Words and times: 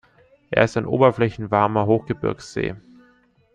Er 0.49 0.63
ist 0.63 0.77
ein 0.77 0.87
oberflächenwarmer 0.87 1.85
Hochgebirgssee. 1.85 2.75